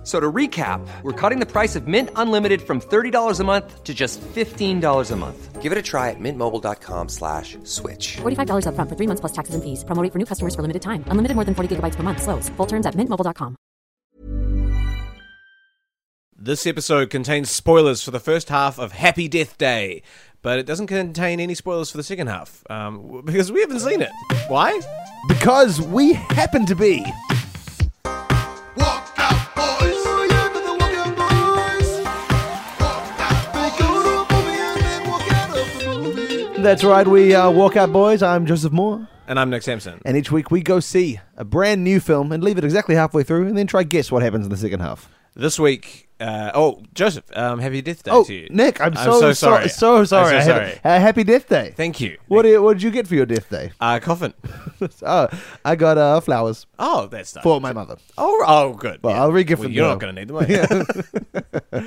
[0.00, 3.84] F- So to recap, we're cutting the price of Mint Unlimited from $30 a month
[3.84, 5.60] to just $15 a month.
[5.60, 8.16] Give it a try at mintmobile.com slash switch.
[8.22, 9.84] $45 upfront for three months plus taxes and fees.
[9.84, 11.04] Promo rate for new customers for limited time.
[11.08, 12.22] Unlimited more than 40 gigabytes per month.
[12.22, 12.48] Slows.
[12.56, 13.56] Full terms at mintmobile.com.
[16.42, 20.02] This episode contains spoilers for the first half of Happy Death Day,
[20.40, 24.00] but it doesn't contain any spoilers for the second half um, because we haven't seen
[24.00, 24.08] it.
[24.48, 24.80] Why?
[25.28, 27.04] Because we happen to be.
[36.62, 38.22] That's right, we walk out, Boys.
[38.22, 39.08] I'm Joseph Moore.
[39.26, 40.00] And I'm Nick Sampson.
[40.04, 43.22] And each week we go see a brand new film and leave it exactly halfway
[43.22, 45.08] through and then try guess what happens in the second half.
[45.34, 48.48] This week, uh, oh Joseph, um, Happy Death Day Oh, to you.
[48.50, 49.68] Nick, I'm, so, so sorry.
[49.68, 50.36] So, so sorry.
[50.36, 50.80] I'm so sorry.
[50.84, 51.72] uh, happy Death Day.
[51.76, 52.18] Thank you.
[52.28, 53.70] What did, what did you get for your Death Day?
[53.80, 54.34] Uh, coffin.
[55.02, 55.28] oh,
[55.64, 57.42] I got uh, flowers Oh, that's nice.
[57.42, 57.96] for my mother.
[58.18, 59.00] Oh, oh, good.
[59.02, 59.22] Well, Yeah.
[59.22, 59.90] I'll re-gift well, them You're now.
[59.90, 60.36] not going to need them.
[61.72, 61.86] Are you?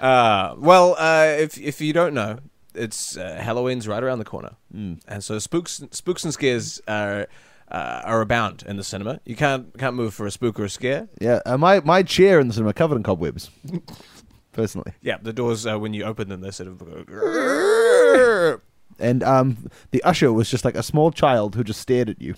[0.00, 2.38] uh, well, uh, if if you don't know,
[2.78, 5.00] it's uh, Halloween's right around the corner, mm.
[5.06, 7.26] and so spooks spooks and scares are
[7.70, 9.20] uh, are abound in the cinema.
[9.24, 11.08] You can't can't move for a spook or a scare.
[11.20, 13.50] Yeah, uh, my, my chair in the cinema covered in cobwebs.
[14.52, 14.92] Personally.
[15.02, 18.60] Yeah, the doors uh, when you open them, they sort of go.
[18.98, 22.34] And um, the usher was just like a small child who just stared at you.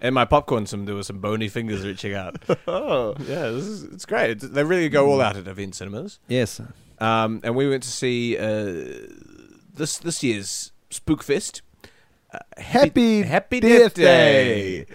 [0.00, 2.40] And my popcorn, some there were some bony fingers reaching out.
[2.68, 4.30] oh, yeah, this is it's great.
[4.30, 6.20] It's- They really go all out at event cinemas.
[6.28, 6.60] Yes.
[7.00, 8.84] Um, and we went to see uh,
[9.74, 11.62] this this year's Spookfest.
[12.32, 14.86] Uh, Happy, Happy Death, Death Day.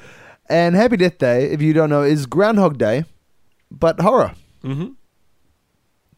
[0.48, 3.04] And Happy Death Day, if you don't know, is Groundhog Day,
[3.72, 4.34] but horror.
[4.64, 4.94] Mm-hmm.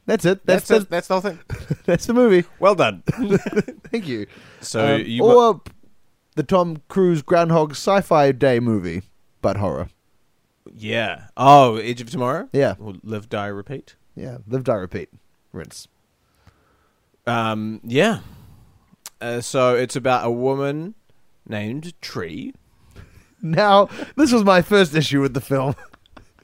[0.05, 0.45] That's it.
[0.45, 1.77] That's That's that's, that's the whole thing.
[1.85, 2.45] that's the movie.
[2.59, 3.03] Well done.
[3.91, 4.27] Thank you.
[4.61, 5.61] So Um, you mu- or
[6.35, 9.01] the Tom Cruise Groundhog Sci-Fi Day movie,
[9.41, 9.89] but horror.
[10.75, 11.27] yeah.
[11.35, 12.47] Oh, Edge of Tomorrow.
[12.53, 12.75] Yeah.
[12.79, 13.95] Or Live, Die, Repeat.
[14.15, 15.09] Yeah, live, die, repeat,
[15.53, 15.87] rinse.
[17.27, 18.19] Um, yeah.
[19.19, 20.93] Uh, so it's about a woman
[21.47, 22.53] named Tree,
[23.41, 25.75] Now, this was my first issue with the film.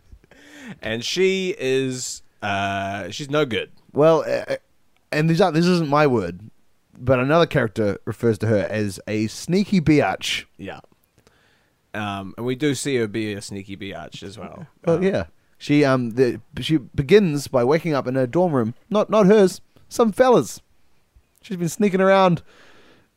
[0.81, 3.71] and she is uh, she's no good.
[3.93, 4.55] Well, uh,
[5.11, 6.49] and these aren't, this isn't my word,
[6.97, 10.45] but another character refers to her as a sneaky biatch.
[10.57, 10.79] Yeah.
[11.93, 14.65] Um, and we do see her be a sneaky biatch as well.
[14.85, 15.25] Well, Um, yeah.
[15.59, 18.73] She um the she begins by waking up in her dorm room.
[18.89, 20.59] Not not hers, some fellas.
[21.43, 22.41] She's been sneaking around.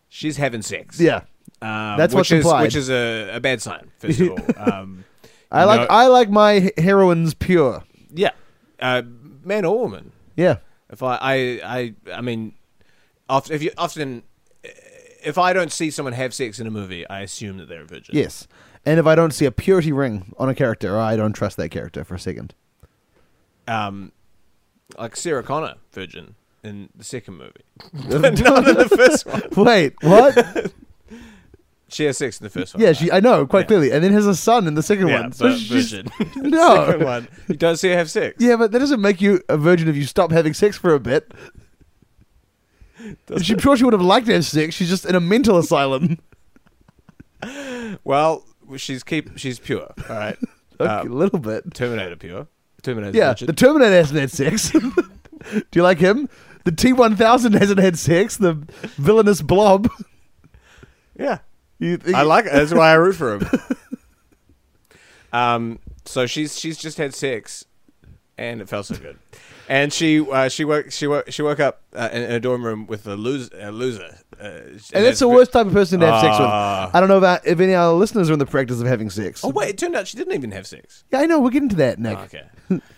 [0.09, 1.01] She's having sex.
[1.01, 1.23] Yeah.
[1.63, 2.63] Um, That's which what's is, implied.
[2.65, 4.39] Which is a, a bad sign, first of all.
[4.73, 5.05] Um,
[5.51, 7.85] I like know- I like my heroines pure.
[8.13, 8.33] yeah,
[8.81, 9.03] uh,
[9.45, 10.13] man or woman.
[10.37, 10.57] Yeah.
[10.91, 12.55] If I, I, I, I mean,
[13.29, 14.25] often, if you often,
[15.25, 17.87] if I don't see someone have sex in a movie, I assume that they're a
[17.87, 18.17] virgin.
[18.17, 18.47] Yes.
[18.85, 21.71] And if I don't see a purity ring on a character, I don't trust that
[21.71, 22.55] character for a second.
[23.69, 24.13] Um,
[24.99, 26.35] like Sarah Connor, virgin
[26.67, 27.53] in the second movie,
[28.09, 29.43] but not in the first one.
[29.65, 30.73] Wait, what?
[31.89, 32.83] She has sex in the first one.
[32.83, 33.67] yeah, she I know quite Yeah.
[33.69, 35.33] clearly, and then has a son in the second yeah, one.
[35.39, 36.09] but she's- virgin.
[36.51, 36.85] No.
[36.87, 38.35] second one, you don't see her have sex.
[38.41, 40.99] Yeah, but that doesn't make you a virgin if you stop having sex for a
[41.01, 41.33] bit.
[43.27, 44.75] Doesn't I'm sure she would have liked to have sex.
[44.75, 46.19] She's just in a mental asylum.
[48.03, 48.45] Well,
[48.77, 49.93] she's keep she's pure.
[50.09, 50.37] All right.
[50.81, 51.73] Okay, Um, a little bit.
[51.73, 52.49] Terminator pure.
[52.83, 53.17] Terminator.
[53.17, 53.47] Yeah, virgin.
[53.47, 54.71] the Terminator hasn't had sex.
[54.71, 56.29] Do you like him?
[56.67, 58.37] The T1000 hasn't had sex.
[58.37, 58.55] The
[58.97, 59.89] villainous blob.
[61.17, 61.39] yeah.
[61.79, 62.53] You, I like it.
[62.53, 63.49] That's why I root for him.
[65.33, 65.79] um.
[66.05, 67.65] So she's she's just had sex,
[68.37, 69.17] and it felt so good.
[69.69, 72.65] And she uh, she woke she woke she woke up uh, in, in a dorm
[72.65, 74.19] room with a loser a loser.
[74.41, 76.49] Uh, and And that's the worst type of person to have sex with.
[76.49, 76.91] Ah.
[76.93, 79.09] I don't know about if any of our listeners are in the practice of having
[79.11, 79.45] sex.
[79.45, 79.71] Oh wait!
[79.71, 81.05] It turned out she didn't even have sex.
[81.13, 81.39] Yeah, I know.
[81.39, 82.19] We're getting to that, Nick.
[82.19, 82.83] Oh, okay.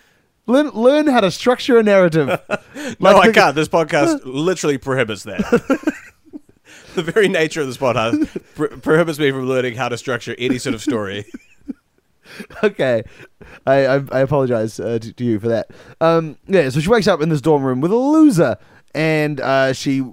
[0.49, 2.27] Learn, learn how to structure a narrative.
[2.99, 3.55] No, Like I the- can't.
[3.55, 5.39] This podcast literally prohibits that.
[6.95, 10.57] the very nature of this podcast pro- prohibits me from learning how to structure any
[10.57, 11.25] sort of story.
[12.63, 13.03] okay,
[13.67, 15.71] I I, I apologize uh, to, to you for that.
[16.01, 18.57] Um, yeah, so she wakes up in this dorm room with a loser,
[18.95, 20.03] and uh, she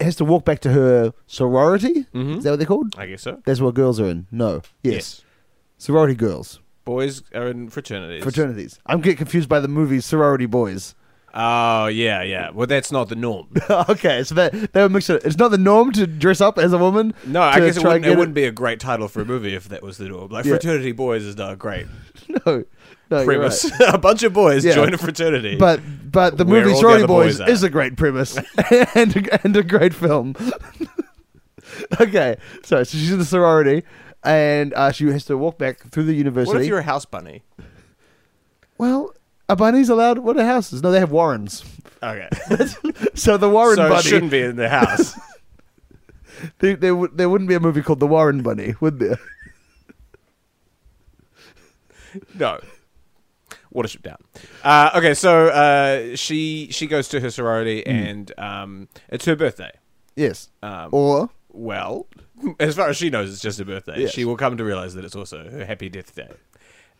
[0.00, 2.06] has to walk back to her sorority.
[2.12, 2.94] Is that what they're called?
[2.98, 3.40] I guess so.
[3.44, 4.26] That's what girls are in.
[4.30, 5.22] No, yes, Yes.
[5.78, 8.22] sorority girls, Boys are in fraternities.
[8.22, 8.78] fraternities.
[8.86, 10.94] I'm getting confused by the movie Sorority Boys.
[11.34, 12.50] Oh yeah, yeah.
[12.50, 13.48] Well, that's not the norm.
[13.70, 15.08] okay, so that they were mixed.
[15.08, 15.22] It.
[15.24, 17.14] It's not the norm to dress up as a woman.
[17.26, 19.68] No, I guess it wouldn't, it wouldn't be a great title for a movie if
[19.70, 20.30] that was the norm.
[20.30, 20.52] Like Yeah.
[20.52, 21.86] fraternity boys is not great.
[22.46, 22.64] No,
[23.10, 23.70] No, you're premise.
[23.88, 24.74] a bunch of boys Yeah.
[24.74, 25.56] join a fraternity.
[25.56, 25.80] But
[26.10, 28.36] but the movie the Sorority Boys, boys is a great premise
[28.94, 30.34] and a, and a great film.
[32.00, 33.82] okay, so, so she's in the sorority
[34.24, 36.54] and uh, she has to walk back through the university.
[36.54, 37.42] what if you're a house bunny?
[38.78, 39.12] well,
[39.48, 40.18] a bunny's allowed.
[40.18, 40.82] What are houses?
[40.82, 41.64] No, they have warrens.
[42.02, 42.28] Okay,
[43.14, 44.02] So the Warren so Bunny.
[44.02, 45.14] shouldn't be in the house.
[46.58, 49.18] There, there, would- there wouldn't be a movie called The Warren Bunny, would there?
[52.34, 52.58] no.
[53.74, 54.16] Watership down.
[54.64, 59.70] Uh, okay, so uh, she she goes to her sorority and um, it's her birthday.
[60.16, 60.50] Yes.
[60.62, 62.06] Um, or Well,
[62.58, 64.00] as far as she knows, it's just her birthday.
[64.02, 64.12] Yes.
[64.12, 66.30] She will come to realize that it's also her happy death day.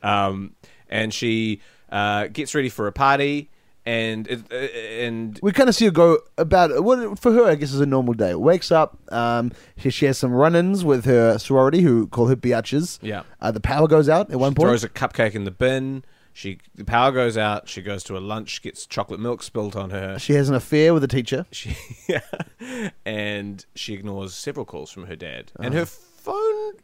[0.03, 0.55] Um,
[0.89, 1.61] and she
[1.91, 3.51] uh, gets ready for a party,
[3.87, 7.45] and it, uh, and we kind of see her go about what for her.
[7.45, 8.35] I guess is a normal day.
[8.35, 8.99] Wakes up.
[9.11, 12.99] Um, she, she has some run-ins with her sorority, who call her biatches.
[13.01, 13.23] Yeah.
[13.41, 14.69] Uh, the power goes out at one point.
[14.69, 16.05] throws a cupcake in the bin.
[16.35, 17.69] She the power goes out.
[17.69, 20.19] She goes to a lunch, gets chocolate milk spilt on her.
[20.19, 21.45] She has an affair with a teacher.
[21.53, 21.77] She
[23.05, 25.63] and she ignores several calls from her dad, Oh.
[25.65, 26.75] and her phone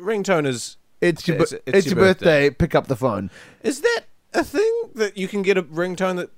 [0.00, 2.50] ringtone is It's your, It's- it's it's your your birthday.
[2.50, 3.30] Pick up the phone.
[3.62, 6.30] Is that a thing that you can get a ringtone that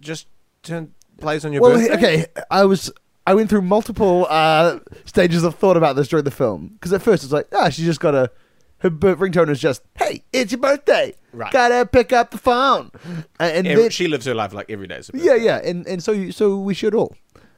[0.00, 0.26] just
[0.62, 1.94] turn, plays on your Well, birthday?
[1.94, 2.26] okay.
[2.50, 2.92] I was.
[3.26, 7.02] I went through multiple uh, stages of thought about this during the film because at
[7.02, 8.30] first it's like, ah, she just got a.
[8.80, 11.14] Her ringtone is just, "Hey, it's your birthday.
[11.32, 11.52] Right.
[11.52, 12.90] Gotta pick up the phone."
[13.38, 14.96] Uh, and Every- then, she lives her life like every day.
[14.96, 17.14] Is Yeah, yeah, and and so you, so we should all,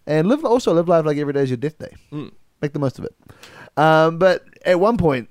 [0.06, 1.94] and live also live life like every day is your death day.
[2.60, 3.14] Make the most of it.
[3.76, 5.30] Um, but at one point,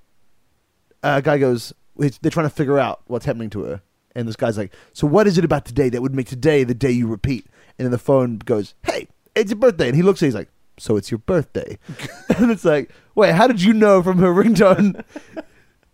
[1.04, 3.82] a guy goes, they're trying to figure out what's happening to her,
[4.16, 6.74] and this guy's like, "So what is it about today that would make today the
[6.74, 7.46] day you repeat?"
[7.78, 10.36] And then the phone goes, "Hey, it's your birthday," and he looks at, it, he's
[10.36, 11.78] like, "So it's your birthday,"
[12.38, 15.04] and it's like, "Wait, how did you know from her ringtone?"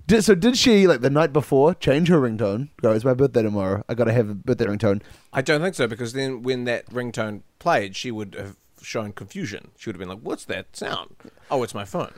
[0.08, 2.70] Did, so did she like the night before change her ringtone?
[2.82, 3.84] Go, it's my birthday tomorrow.
[3.90, 5.02] I gotta have a birthday ringtone.
[5.34, 9.72] I don't think so because then when that ringtone played, she would have shown confusion.
[9.78, 11.16] She would have been like, "What's that sound?"
[11.52, 12.14] Oh, it's my phone.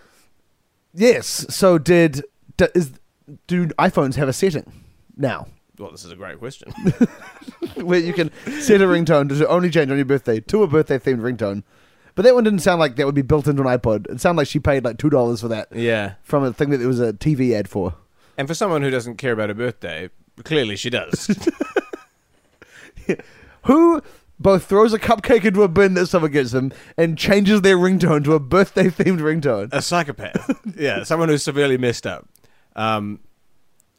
[0.93, 1.45] Yes.
[1.49, 2.23] So did,
[2.57, 2.91] do, is
[3.47, 4.71] do iPhones have a setting
[5.17, 5.47] now
[5.77, 6.71] Well, this is a great question.
[7.75, 8.31] where you can
[8.61, 11.63] set a ringtone to only change on your birthday to a birthday themed ringtone?
[12.15, 14.09] But that one didn't sound like that would be built into an iPod.
[14.11, 16.77] It sounded like she paid like two dollars for that yeah, from a thing that
[16.77, 17.95] there was a TV ad for.
[18.37, 20.09] and for someone who doesn't care about her birthday,
[20.43, 21.29] clearly she does.
[23.63, 24.01] Who
[24.39, 28.23] both throws a cupcake into a bin that someone gives them and changes their ringtone
[28.23, 29.69] to a birthday themed ringtone?
[29.73, 30.49] a psychopath.
[30.77, 32.27] yeah, someone who's severely messed up.
[32.75, 33.19] Um,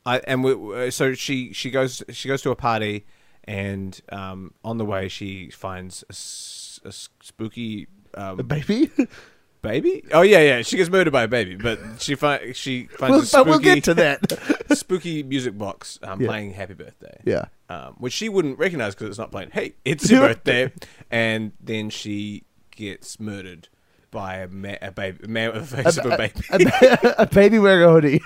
[0.07, 3.05] I and we, so she she goes she goes to a party,
[3.45, 8.91] and um, on the way she finds a, s- a s- spooky um, A baby?
[9.63, 10.05] baby.
[10.13, 10.63] Oh yeah, yeah.
[10.63, 13.59] She gets murdered by a baby, but she fi- she finds We'll- a spooky, we'll
[13.59, 14.67] get to that.
[14.77, 16.29] spooky music box um, Yeah.
[16.29, 17.21] playing Happy Birthday.
[17.25, 17.47] Yeah.
[17.69, 19.51] Um, which she wouldn't recognize because it's not playing.
[19.53, 20.73] Hey, it's your birthday,
[21.11, 23.69] and then she gets murdered
[24.11, 26.33] by a, ma- a baby, a man with face of a baby.
[26.51, 28.21] a, a baby wearing a hoodie.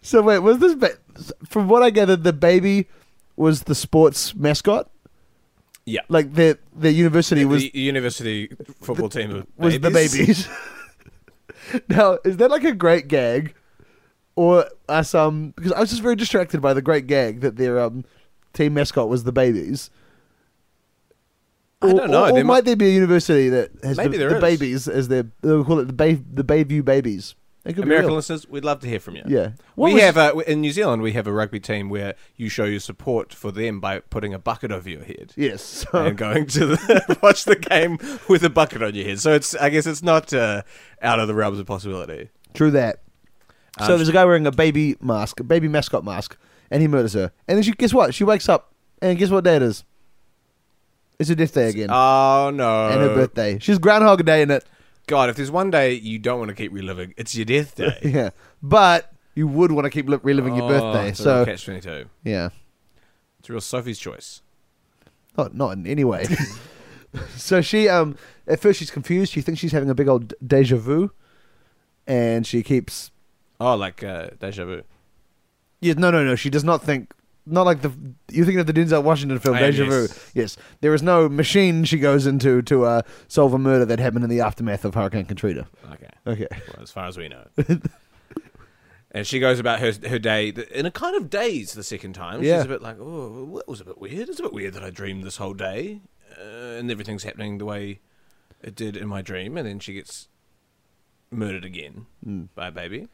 [0.00, 0.96] so wait, was this ba-
[1.48, 2.88] from what I gathered, the baby
[3.36, 4.90] was the sports mascot?
[5.84, 8.48] Yeah, Like the the university was the university
[8.80, 10.48] football team of was the babies.
[11.88, 13.54] now, is that like a great gag,
[14.36, 15.52] or are some?
[15.56, 18.04] Because I was just very distracted by the great gag that their um,
[18.52, 19.90] team mascot was the babies.
[21.82, 22.24] I don't know.
[22.26, 25.08] Or, or There might might- there be a university that has the, the babies as
[25.08, 27.34] their they'll call it the Bay the Bayview babies?
[27.64, 28.16] It could be American real.
[28.16, 29.22] listeners, we'd love to hear from you.
[29.26, 29.50] Yeah.
[29.76, 31.00] What we was- have a, in New Zealand.
[31.00, 34.38] We have a rugby team where you show your support for them by putting a
[34.38, 35.32] bucket over your head.
[35.36, 35.62] Yes.
[35.62, 39.20] So, and going to the, watch the game with a bucket on your head.
[39.20, 40.62] So it's I guess it's not uh,
[41.00, 42.30] out of the realms of possibility.
[42.52, 43.00] true that.
[43.78, 46.36] Um, so there's a guy wearing a baby mask, a baby mascot mask,
[46.70, 47.30] and he murders her.
[47.46, 48.12] And then she guess what?
[48.12, 49.84] She wakes up and guess what day it is?
[51.18, 51.88] It's her death day again.
[51.90, 52.88] Oh no!
[52.88, 53.58] and her birthday.
[53.60, 54.64] She's Groundhog Day in it.
[55.06, 57.98] God, if there's one day you don't want to keep reliving, it's your death day.
[58.04, 58.30] Yeah.
[58.62, 61.10] But you would want to keep li- reliving your birthday.
[61.10, 62.06] Oh, So, catch twenty two.
[62.24, 62.50] yeah.
[63.40, 64.42] It's a real Sophie's choice.
[65.36, 66.26] Not, not in any way.
[67.36, 68.16] so she, um,
[68.46, 69.32] at first she's confused.
[69.32, 71.10] She thinks she's having a big old deja vu.
[72.06, 73.10] And she keeps.
[73.60, 74.82] Oh, like uh, deja vu.
[75.80, 76.36] Yeah, no, no, no.
[76.36, 77.12] She does not think.
[77.44, 77.90] Not like the
[78.30, 80.02] you're thinking of the Denzel Washington film I Deja Vu.
[80.02, 80.30] yes.
[80.34, 84.22] Yes, there is no machine she goes into to uh, solve a murder that happened
[84.24, 85.66] in the aftermath of Hurricane Katrina.
[85.92, 86.08] Okay.
[86.24, 87.44] Okay, Well, as far as we know.
[89.10, 92.42] and she goes about her her day in a kind of daze the second time.
[92.42, 92.58] Yeah.
[92.58, 94.28] She's a bit like, oh, that was a bit weird.
[94.28, 96.00] It's a bit weird that I dreamed this whole day
[96.40, 98.00] uh, and everything's happening the way
[98.62, 99.56] it did in my dream.
[99.56, 100.28] And then she gets
[101.30, 102.44] murdered again Hmm.
[102.54, 103.08] by a baby.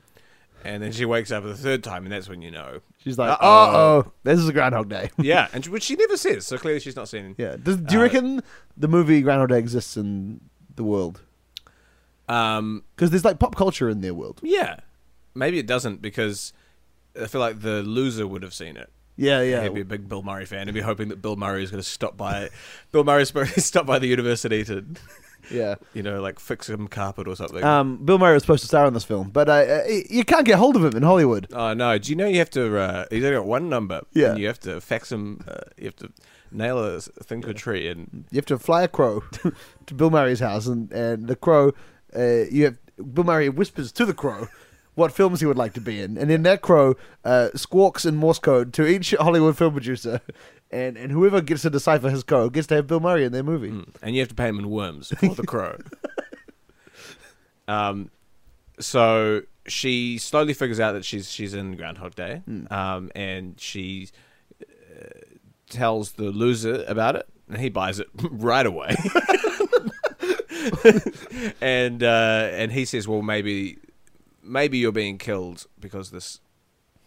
[0.65, 2.81] And then she wakes up the third time, and that's when you know.
[2.99, 5.11] She's like, uh oh, this is a Groundhog Day.
[5.19, 7.35] Yeah, and she, which she never says, so clearly she's not seen.
[7.39, 7.57] yeah.
[7.63, 8.43] Does, do you Uh, reckon
[8.77, 10.41] the movie Groundhog Day exists in
[10.77, 11.21] the world?
[12.29, 14.41] Um, Because there's like pop culture in their world.
[14.43, 14.81] yeah,
[15.35, 16.53] maybe it doesn't because
[17.21, 18.91] I feel like the loser would have seen it.
[19.17, 19.63] Yeah, yeah.
[19.65, 20.69] He'd be a big Bill Murray fan.
[20.69, 22.51] He'd be hoping that Bill Murray is going to stop by.
[22.93, 24.85] Bill Murray's supposed to stop by the university to,
[25.51, 25.77] yeah.
[25.95, 27.63] you know, like fix some carpet or something.
[27.63, 30.45] Um, Bill Murray was supposed to star in this film, but uh, uh, you can't
[30.45, 31.49] get hold of him in Hollywood.
[31.53, 31.99] oh no!
[31.99, 32.79] Do you know you have to?
[32.79, 34.03] Uh, he's only got one number.
[34.13, 34.31] Yeah.
[34.31, 35.45] and you have to fax him.
[35.47, 36.13] Uh, you have to
[36.51, 39.23] nail a thing to a tree, and You have to fly a crow
[39.87, 41.73] to Bill Murray's house, and, and the crow,
[42.17, 42.79] uh, you have
[43.15, 44.49] Bill Murray whispers to the crow
[44.99, 48.17] what films he would like to be in, and then that crow uh, squawks in
[48.17, 50.21] Morse code to each Hollywood film producer,
[50.71, 53.43] and, and whoever gets to decipher his code gets to have Bill Murray in their
[53.43, 53.69] movie.
[54.03, 55.79] and you have to pay him in worms for the crow.
[57.69, 58.11] um,
[58.79, 64.09] so she slowly figures out that she's she's in Groundhog Day, um, and she
[64.63, 65.09] uh,
[65.69, 68.97] tells the loser about it, and he buys it right away.
[71.61, 73.79] and uh, and he says, "Well, maybe
[74.43, 76.41] maybe you're being killed because this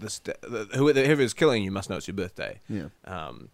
[0.01, 2.87] this the, whoever is killing you must know it's your birthday." Yeah.
[3.05, 3.49] Um,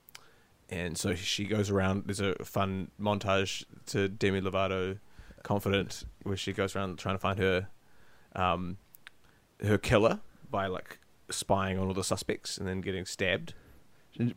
[0.70, 2.04] and so she goes around.
[2.08, 5.00] There's a fun montage to Demi Lovato,
[5.44, 7.68] confident, where she goes around trying to find her,
[8.36, 8.77] um,
[9.66, 11.00] her killer by like
[11.30, 13.54] spying on all the suspects and then getting stabbed.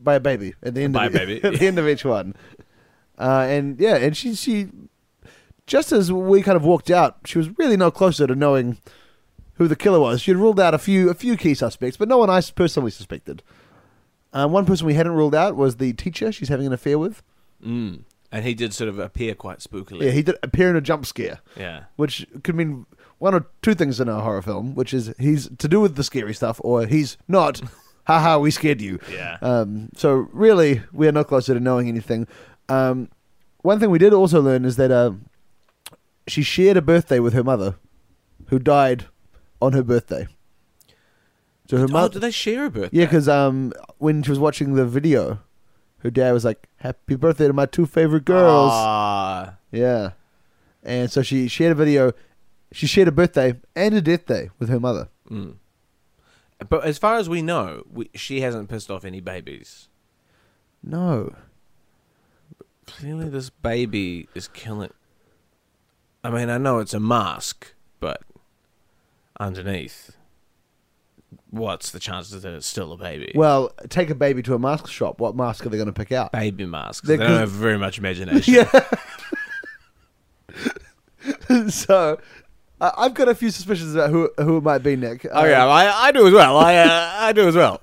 [0.03, 2.05] by a baby at the end By of a baby, at the end of each
[2.05, 2.35] one.
[3.19, 4.69] Uh, and yeah, and she she
[5.67, 8.79] just as we kind of walked out, she was really no closer to knowing
[9.61, 10.23] who the killer was.
[10.23, 12.91] She had ruled out a few a few key suspects, but no one I personally
[12.91, 13.43] suspected.
[14.33, 17.23] Uh, one person we hadn't ruled out was the teacher she's having an affair with.
[17.65, 18.05] Mm.
[18.33, 20.05] And he did sort of appear quite spookily.
[20.05, 21.85] Yeah, he did appear in a jump scare, Yeah.
[21.97, 22.87] which could mean
[23.19, 26.05] one or two things in a horror film, which is he's to do with the
[26.05, 27.61] scary stuff, or he's not.
[28.07, 28.99] Haha, we scared you.
[29.13, 29.37] Yeah.
[29.43, 32.27] Um, so really, we are no closer to knowing anything.
[32.71, 33.11] Um,
[33.61, 35.11] one thing we did also learn is that uh,
[36.27, 37.75] she shared a birthday with her mother,
[38.47, 39.05] who died
[39.61, 40.27] on her birthday.
[41.69, 42.99] So her Oh, mother, did they share a birthday?
[42.99, 45.41] yeah, because um, when she was watching the video,
[45.99, 49.57] her dad was like, "Happy birthday to my two favorite girls." Ah.
[49.71, 50.13] Yeah,
[50.83, 52.13] and so she shared a video.
[52.73, 55.09] She shared a birthday and a death day with her mother.
[55.31, 55.57] Mm.
[56.69, 59.89] But as far as we know, we, she hasn't pissed off any babies.
[60.83, 61.35] No,
[62.87, 64.93] Clearly, this baby is killing.
[66.25, 68.23] I mean, I know it's a mask, but
[69.41, 70.15] underneath,
[71.49, 73.33] what's the chances that it's still a baby?
[73.35, 75.19] well, take a baby to a mask shop.
[75.19, 76.31] What mask are they going to pick out?
[76.31, 77.07] baby masks.
[77.07, 78.55] They're They don't have very much imagination.
[78.55, 78.71] Yeah.
[81.69, 82.21] so,
[82.81, 85.27] I've got a few suspicions about who who it might be, Nick.
[85.31, 86.57] Oh yeah, I, I do as well.
[86.57, 87.81] I uh, I do as well.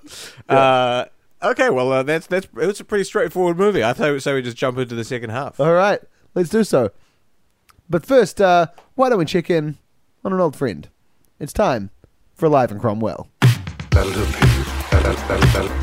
[0.49, 1.05] Uh,
[1.43, 3.83] okay, well uh, that's that's it's a pretty straightforward movie.
[3.83, 4.33] I thought so.
[4.35, 5.59] We just jump into the second half.
[5.59, 5.99] All right,
[6.33, 6.91] let's do so.
[7.89, 9.77] But first, uh, why don't we check in
[10.25, 10.89] on an old friend?
[11.39, 11.91] It's time
[12.33, 13.27] for Live in Cromwell.
[13.91, 14.25] That'll do,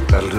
[0.08, 0.30] That'll,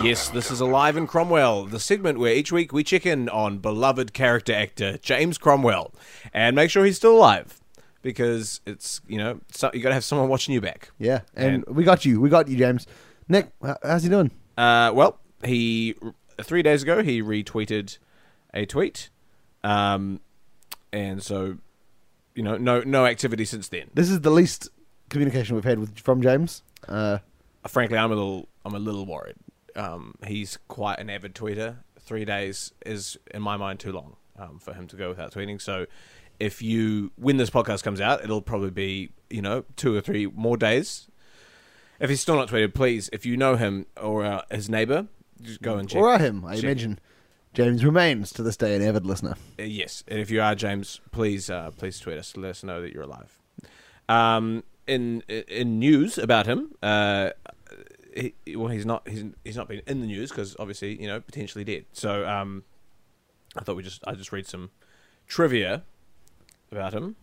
[0.00, 0.06] do.
[0.08, 3.58] Yes, this is Alive in Cromwell, the segment where each week we check in on
[3.58, 5.92] beloved character actor James Cromwell
[6.32, 7.60] and make sure he's still alive
[8.00, 10.90] because it's you know so, you got to have someone watching you back.
[10.98, 12.18] Yeah, and, And- we got you.
[12.20, 12.86] We got you, James.
[13.28, 13.50] Nick,
[13.82, 14.30] how's he doing?
[14.56, 15.96] Uh, well, he
[16.42, 17.98] three days ago he retweeted
[18.54, 19.10] a tweet,
[19.62, 20.20] um,
[20.94, 21.58] and so
[22.34, 23.90] you know no no activity since then.
[23.94, 24.68] This is the least
[25.08, 26.62] communication we've had with from James.
[26.88, 27.18] Uh,
[27.66, 29.36] Frankly, I'm a little I'm a little worried.
[29.76, 31.76] Um, he's quite an avid tweeter.
[32.00, 35.60] Three days is in my mind too long um, for him to go without tweeting.
[35.60, 35.86] So.
[36.38, 40.24] If you when this podcast comes out, it'll probably be you know two or three
[40.26, 41.06] more days.
[42.00, 45.08] If he's still not tweeted, please, if you know him or uh, his neighbor,
[45.42, 46.00] just go and check.
[46.00, 46.98] or him, I check- imagine.
[47.52, 49.34] James remains to this day an avid listener.
[49.58, 52.36] Uh, yes, and if you are James, please uh, please tweet us.
[52.36, 53.38] Let us know that you're alive.
[54.08, 57.30] Um, in in news about him, uh,
[58.14, 61.20] he, well, he's not he's he's not been in the news because obviously you know
[61.20, 61.86] potentially dead.
[61.92, 62.64] So um,
[63.56, 64.70] I thought we just I just read some
[65.26, 65.82] trivia
[66.70, 67.16] about him.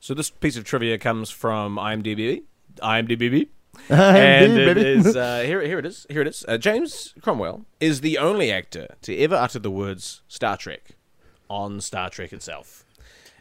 [0.00, 2.42] So this piece of trivia comes from IMDb.
[2.78, 3.48] IMDb.
[3.88, 4.88] and it baby.
[4.88, 5.60] is uh, here.
[5.62, 6.06] Here it is.
[6.08, 6.44] Here it is.
[6.46, 10.90] Uh, James Cromwell is the only actor to ever utter the words "Star Trek"
[11.48, 12.84] on Star Trek itself.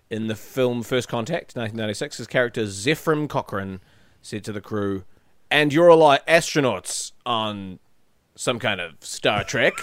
[0.09, 3.79] In the film First Contact, 1996, his character Zefram Cochrane
[4.21, 5.03] said to the crew,
[5.49, 7.79] "And you're all like astronauts on
[8.35, 9.73] some kind of Star Trek."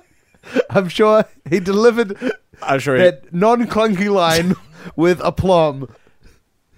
[0.70, 2.16] I'm sure he delivered
[2.62, 2.96] I'm sure.
[2.96, 4.54] He, that non clunky line
[4.94, 5.88] with aplomb.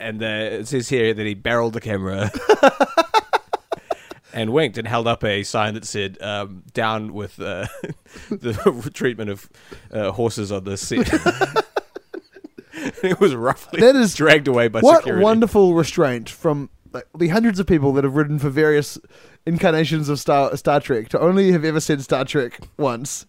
[0.01, 2.31] And uh, it says here that he barreled the camera
[4.33, 7.67] and winked and held up a sign that said um, "Down with uh,
[8.31, 9.49] the treatment of
[9.93, 11.09] uh, horses on the set."
[13.03, 15.25] it was roughly That is- dragged away by what security.
[15.25, 18.99] wonderful restraint from like, the hundreds of people that have written for various
[19.47, 23.27] incarnations of Star Star Trek to only have ever said Star Trek once.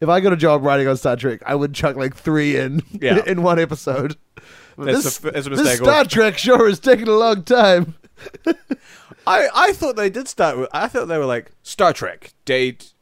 [0.00, 2.82] If I got a job writing on Star Trek, I would chuck like three in
[2.92, 3.22] Yeah.
[3.26, 4.16] in one episode.
[4.86, 5.78] That's this, a- that's a this mistake.
[5.78, 7.94] Star Trek sure is taking a long time.
[9.26, 10.68] I, I thought they did start with.
[10.72, 12.92] I thought they were like Star Trek date.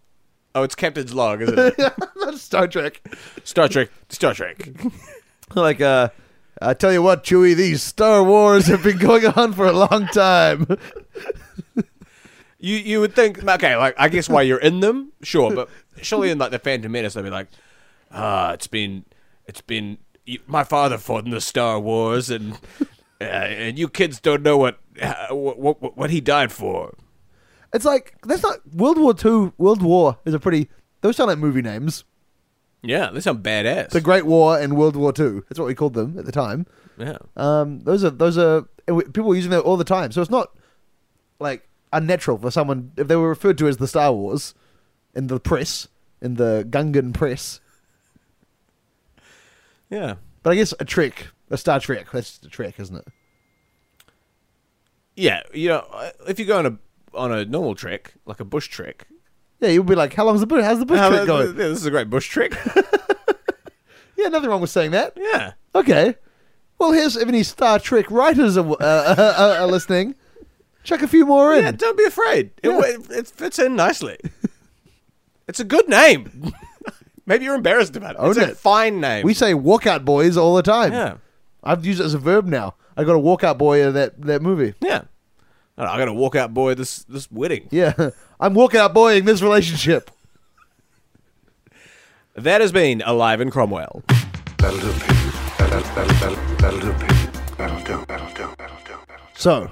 [0.55, 1.79] Oh, it's Captain's log, isn't it?
[2.17, 3.01] Not Star Trek.
[3.45, 3.91] Star Trek.
[4.09, 4.69] Star Trek.
[5.55, 6.11] Like, uh,
[6.61, 10.07] I tell you what, Chewie, these Star Wars have been going on for a long
[10.09, 10.67] time.
[12.61, 15.71] You you would think okay, like I guess why you're in them, sure, but
[16.03, 17.47] surely in like the Phantom Menace, they'd be like,
[18.11, 19.05] ah, it's been
[19.47, 19.97] it's been
[20.47, 22.53] my father fought in the Star Wars, and
[23.21, 26.95] uh, and you kids don't know what, uh, what what what he died for.
[27.73, 29.53] It's like that's not World War Two.
[29.59, 30.69] World War is a pretty.
[31.01, 32.05] Those sound like movie names.
[32.83, 33.91] Yeah, they sound badass.
[33.91, 35.45] The Great War and World War Two.
[35.49, 36.67] That's what we called them at the time.
[36.97, 40.13] yeah, Um, those are those are people were using that all the time.
[40.13, 40.51] So it's not
[41.41, 44.55] like unnatural for someone if they were referred to as the Star Wars
[45.15, 45.89] in the press
[46.21, 47.61] in the Gungan press.
[49.91, 50.15] Yeah.
[50.43, 52.07] But I guess a trick, a Star Trek.
[52.13, 53.07] That's the trick, isn't it?
[55.17, 56.79] Yeah, you know, uh, if you go on a
[57.15, 59.09] on a normal trek, like a bush trek,
[59.61, 60.63] Yeah, you'd be like, "How long's the bush?
[60.65, 62.53] How's the bush uh, trek yeah, going?" this is a great bush trek.
[64.21, 65.13] Yeah, nothing wrong with saying that.
[65.17, 66.17] yeah, Okay.
[66.77, 70.17] Well, here's if any Star Trek writers are, uh, are, are listening.
[70.83, 71.63] Chuck a few more in.
[71.63, 71.71] yeah.
[71.71, 72.51] Don't be afraid.
[72.65, 72.81] It, Yeah.
[72.85, 74.19] it, it fits in nicely.
[75.47, 76.53] it's a good name.
[77.29, 78.19] Maybe you're embarrassed about it.
[78.19, 78.57] Own it's a it.
[78.57, 79.23] fine name.
[79.23, 80.95] We say walkout boys all the time.
[80.95, 81.19] yeah,
[81.63, 82.75] I've used it as a verb now.
[82.97, 84.73] I got a walkout boy in that, that movie.
[84.81, 85.03] yeah.
[85.77, 86.75] I got a walkout boy.
[86.75, 87.69] This this wedding.
[87.71, 87.93] Yeah.
[88.41, 90.11] I'm walkout boying this relationship.
[92.35, 94.03] That has been alive in Cromwell.
[94.57, 95.33] That'll do, Pete.
[95.59, 97.33] That'll, that'll, that'll, that'll do, Pete.
[97.59, 98.95] That'll do, that'll do, that'll do.
[99.35, 99.71] So,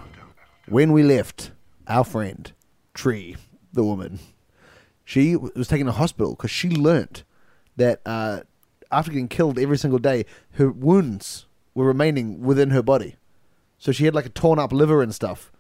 [0.69, 1.53] when we left
[1.89, 2.53] our friend,
[2.93, 3.37] Tree,
[3.73, 4.19] the woman,
[5.05, 7.25] she was taken to hospital because she learnt
[7.77, 8.41] that uh,
[8.91, 13.17] after getting killed every single day, her wounds were remaining within her body.
[13.79, 15.53] So she had like a torn up liver and stuff.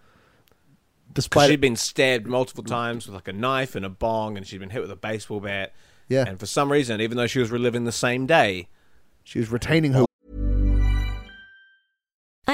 [1.12, 4.60] Despite she'd been stabbed multiple times with like a knife and a bong, and she'd
[4.60, 5.72] been hit with a baseball bat.
[6.08, 6.24] Yeah.
[6.26, 8.68] And for some reason, even though she was reliving the same day,
[9.24, 10.04] she was retaining her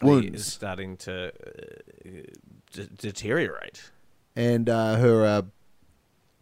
[0.00, 0.28] today.
[0.36, 2.10] is starting to uh,
[2.72, 3.90] d- deteriorate.
[4.36, 5.42] and uh, her uh,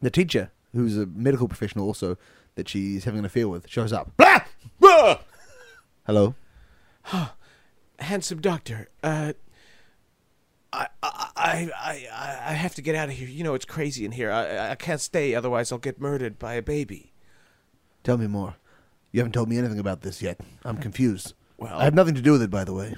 [0.01, 2.17] the teacher, who's a medical professional also,
[2.55, 4.17] that she's having an affair with, shows up.
[4.17, 4.41] Blah!
[4.83, 5.21] Ah!
[6.07, 6.35] Hello.
[7.99, 9.33] Handsome doctor, uh,
[10.73, 11.71] I, I, I,
[12.13, 13.27] I, I have to get out of here.
[13.29, 14.31] You know it's crazy in here.
[14.31, 17.13] I, I can't stay, otherwise I'll get murdered by a baby.
[18.05, 18.55] Tell me more.
[19.11, 20.39] You haven't told me anything about this yet.
[20.65, 21.35] I'm confused.
[21.57, 22.95] Well- I have nothing to do with it, by the way.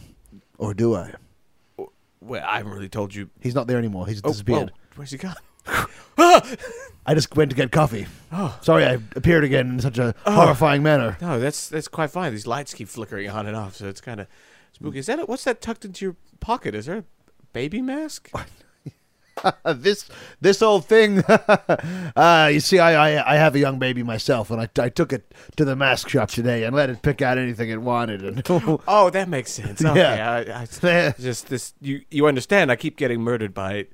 [0.60, 1.14] Or do I?
[2.20, 3.30] Well, I haven't really told you.
[3.40, 4.06] He's not there anymore.
[4.06, 4.70] He's Oh, oh disappeared.
[4.70, 5.34] whoa, where's he gone?
[6.18, 8.06] I just went to get coffee.
[8.30, 8.58] Oh.
[8.60, 10.32] Sorry, I appeared again in such a oh.
[10.32, 11.16] horrifying manner.
[11.22, 12.32] No, that's that's quite fine.
[12.32, 14.26] These lights keep flickering on and off, so it's kind of
[14.72, 14.98] spooky.
[14.98, 16.74] Is that a, what's that tucked into your pocket?
[16.74, 17.04] Is there a
[17.54, 18.30] baby mask?
[19.76, 20.08] this
[20.40, 21.20] this old thing.
[22.16, 25.12] uh, you see, I, I I have a young baby myself, and I, I took
[25.12, 28.24] it to the mask shop today and let it pick out anything it wanted.
[28.24, 28.42] And
[28.88, 29.84] Oh, that makes sense.
[29.84, 30.44] Okay, Yeah.
[30.48, 31.74] I, I, just this.
[31.80, 32.70] You you understand?
[32.70, 33.86] I keep getting murdered by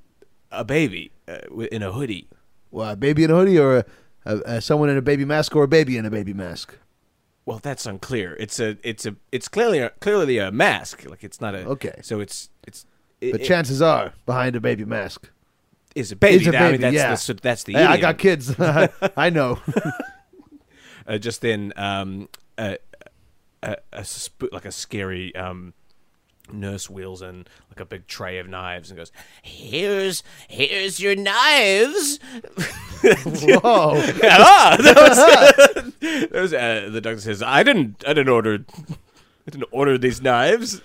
[0.51, 1.39] a baby uh,
[1.71, 2.27] in a hoodie.
[2.71, 3.85] well, a baby in a hoodie, or a,
[4.25, 6.75] a, a someone in a baby mask, or a baby in a baby mask.
[7.45, 8.35] Well, that's unclear.
[8.39, 11.05] It's a it's a it's clearly a, clearly a mask.
[11.09, 11.99] Like it's not a Okay.
[12.01, 12.85] So it's it's
[13.21, 15.29] But it, chances are, behind a baby mask
[15.97, 16.41] is a baby.
[16.41, 17.73] is a I mean, that's yeah, the, that's the.
[17.73, 18.55] Hey, I got kids.
[18.59, 19.59] I know.
[21.07, 22.77] uh, just then um, a,
[23.63, 25.73] a, a sp- like a scary um,
[26.51, 32.19] nurse wheels in like a big tray of knives and goes, "Here's here's your knives."
[33.01, 34.01] Whoa.
[34.23, 35.93] ah, that was,
[36.29, 38.65] that was uh, the doctor says, "I didn't I didn't order
[39.47, 40.81] I didn't order these knives.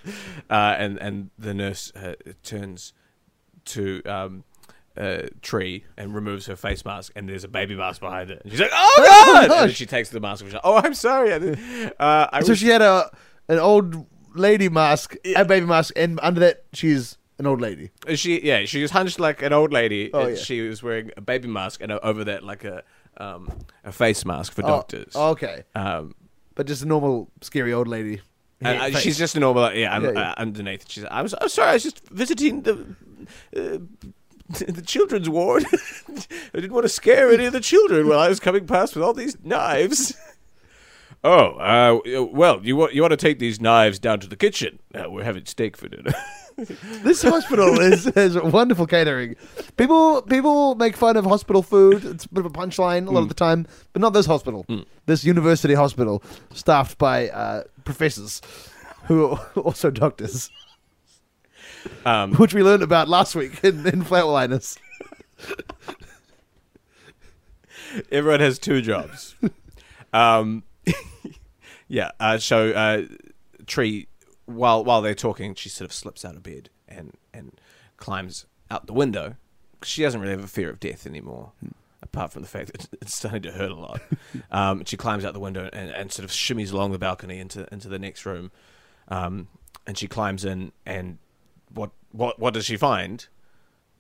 [0.48, 2.92] Uh, and and the nurse uh, turns
[3.66, 4.44] to um,
[4.96, 8.42] uh, Tree and removes her face mask, and there's a baby mask behind it.
[8.42, 10.42] And she's like, "Oh Oh, god!" and she takes the mask.
[10.42, 13.10] And she's like, "Oh, I'm sorry." Uh, I So was- she had a
[13.48, 17.90] an old lady mask, a baby mask, and under that she's an old lady.
[18.14, 20.10] She yeah, she was hunched like an old lady.
[20.12, 20.34] Oh, yeah.
[20.36, 22.82] She was wearing a baby mask and over that like a
[23.18, 23.48] um
[23.84, 25.14] a face mask for Oh, doctors.
[25.16, 26.14] okay, Um,
[26.54, 28.20] but just a normal scary old lady.
[28.60, 29.00] and, uh, Face.
[29.00, 29.98] she's just a normal yeah.
[29.98, 30.20] Yeah, yeah.
[30.30, 30.84] Uh, underneath.
[30.88, 31.70] She's I was I'm sorry.
[31.70, 32.94] I was just visiting the.
[34.66, 35.64] The children's ward.
[35.72, 39.02] I didn't want to scare any of the children while I was coming past with
[39.04, 40.16] all these knives.
[41.24, 44.80] Oh, uh, well, you want you want to take these knives down to the kitchen?
[44.92, 46.10] Uh, we're having steak for dinner.
[46.56, 49.36] This hospital is, is wonderful catering.
[49.76, 52.04] People people make fun of hospital food.
[52.04, 54.66] It's a bit of a punchline a lot of the time, but not this hospital.
[55.06, 58.42] This university hospital, staffed by uh, professors
[59.04, 60.50] who are also doctors,
[62.04, 64.78] Um, which we learned about last week in, in Flatliners.
[68.10, 69.34] Everyone has two jobs.
[70.12, 70.62] um,
[71.88, 72.10] yeah.
[72.18, 73.02] Uh, so uh,
[73.66, 74.08] Tree,
[74.46, 77.52] while while they're talking, she sort of slips out of bed and and
[77.96, 79.36] climbs out the window.
[79.82, 81.52] She doesn't really have a fear of death anymore,
[82.02, 84.00] apart from the fact that it's starting to hurt a lot.
[84.50, 87.66] um, she climbs out the window and, and sort of shimmies along the balcony into
[87.72, 88.50] into the next room.
[89.08, 89.48] Um,
[89.86, 91.18] and she climbs in, and
[91.74, 93.26] what what what does she find?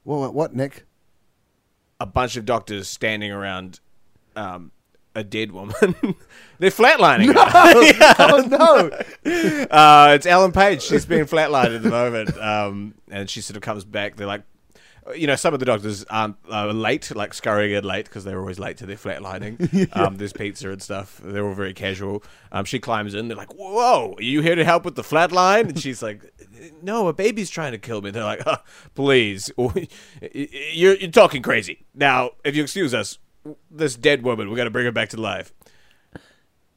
[0.04, 0.84] What, what, Nick?
[2.02, 3.78] a bunch of doctors standing around
[4.34, 4.72] um,
[5.14, 5.74] a dead woman.
[6.58, 7.32] They're flatlining.
[7.32, 8.14] her.
[8.18, 8.90] oh
[9.24, 9.66] no!
[9.70, 10.82] Uh, it's Ellen Page.
[10.82, 14.16] She's being flatlined at the moment, um, and she sort of comes back.
[14.16, 14.42] They're like,
[15.16, 18.38] you know, some of the doctors aren't uh, late, like scurrying in late because they're
[18.38, 19.88] always late to their flatlining.
[19.96, 21.20] um, there's pizza and stuff.
[21.22, 22.22] They're all very casual.
[22.52, 23.28] Um, she climbs in.
[23.28, 26.22] They're like, "Whoa, are you here to help with the flatline?" And she's like,
[26.82, 28.58] "No, a baby's trying to kill me." They're like, oh,
[28.94, 29.50] "Please,
[30.32, 33.18] you're you're talking crazy." Now, if you excuse us,
[33.70, 35.52] this dead woman, we got to bring her back to life.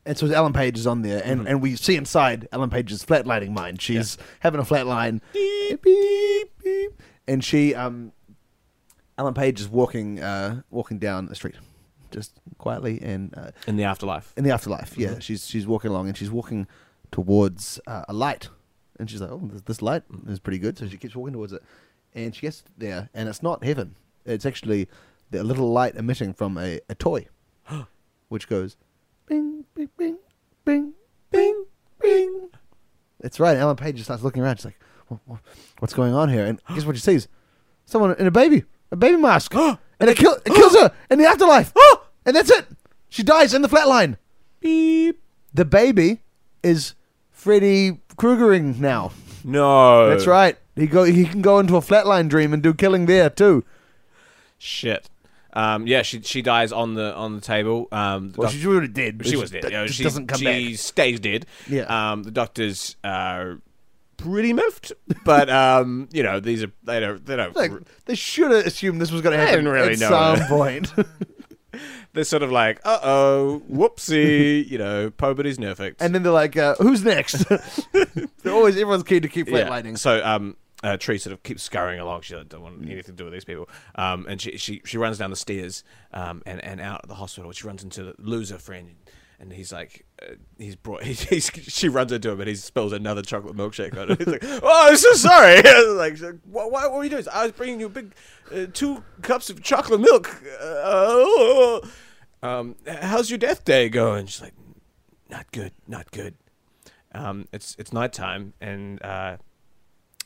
[0.08, 1.48] And so Ellen Page is on there, and, Mm-hmm.
[1.48, 3.82] and we see inside Ellen Page's flatlining mind.
[3.82, 8.12] She's having a flatline, beep, beep, beep, and she, um,
[9.18, 11.56] Ellen Page is walking, uh, walking down the street,
[12.12, 14.34] just quietly, and uh, In the afterlife.
[14.36, 14.92] in the afterlife.
[14.92, 15.02] Mm-hmm.
[15.02, 16.68] Yeah, she's she's walking along, and she's walking
[17.12, 18.50] towards uh, a light,
[19.00, 21.54] and she's like, "Oh, this, this light is pretty good." So she keeps walking towards
[21.54, 21.64] it,
[22.14, 24.88] and she gets there, and it's not heaven; it's actually
[25.34, 27.28] a little light emitting from a, a toy,
[28.30, 28.76] which goes,
[29.28, 30.18] "Bing, bing, bing,
[30.66, 30.94] bing,
[31.32, 31.66] bing,
[32.02, 32.50] bing."
[33.22, 33.58] That's right.
[33.58, 34.58] Ellen Page just starts looking around.
[34.58, 35.40] She's like, "Wha- wha-
[35.80, 37.30] "What's going on here?" And guess what she sees?
[37.86, 41.26] Someone in a baby, a baby mask, and it, kill, it kills her in the
[41.26, 41.74] afterlife.
[42.26, 42.66] and that's it.
[43.10, 44.18] She dies in the flatline.
[44.60, 45.22] Beep.
[45.54, 46.22] The baby
[46.64, 46.96] is
[47.32, 49.12] Freddy Kruegering now.
[49.44, 50.10] No.
[50.10, 50.58] That's right.
[50.76, 51.04] He go.
[51.06, 53.64] He can go into a flatline dream and do killing there too.
[54.58, 55.10] Shit.
[55.54, 57.88] Um, yeah, she she dies on the on the table.
[57.92, 59.22] Um, the Well, doc- she's already dead.
[59.26, 59.64] she was dead.
[59.64, 60.56] You know, just she doesn't come back.
[60.56, 60.80] she back.
[60.80, 61.46] stays dead.
[61.70, 61.84] Yeah.
[62.12, 63.60] Um, the doctors are
[64.18, 64.92] pretty miffed,
[65.24, 67.72] but um, you know these are they don't they don't Like,
[68.06, 70.50] they should have assumed this was going to happen didn't really at know some that.
[70.50, 70.94] point.
[72.14, 76.56] they're sort of like uh oh whoopsie you know Poverty's nerfed and then they're like,
[76.58, 77.46] uh, "Who's next?"
[77.92, 79.68] they're always everyone's keen to keep Yeah.
[79.68, 79.98] flatlining.
[79.98, 82.22] So um, uh, Tree sort of keeps scurrying along.
[82.22, 83.68] She doesn't want anything to do with these people.
[83.96, 87.16] Um, and she, she she runs down the stairs um, and and out of the
[87.16, 87.52] hospital.
[87.52, 88.96] She runs into the loser friend.
[89.40, 91.04] And he's like, uh, he's brought.
[91.06, 94.18] He's, he's, she runs into him, and he spills another chocolate milkshake on it.
[94.18, 95.62] He's like, "Oh, I'm so sorry."
[95.96, 97.26] like, what, what, were you doing?
[97.32, 98.16] I was bringing you a big
[98.54, 100.42] uh, two cups of chocolate milk.
[100.62, 101.82] Uh,
[102.42, 104.28] um, how's your death day going?
[104.28, 104.54] She's like,
[105.30, 106.36] not good, not good.
[107.14, 109.38] Um, it's it's nighttime, and uh,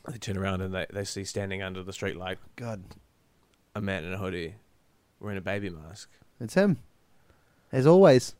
[0.08, 2.82] they turn around and they, they see standing under the street light God,
[3.74, 4.54] a man in a hoodie
[5.18, 6.10] wearing a baby mask.
[6.40, 6.78] it's him,
[7.72, 8.34] as always.